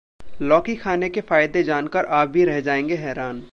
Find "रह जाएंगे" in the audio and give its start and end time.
2.45-2.95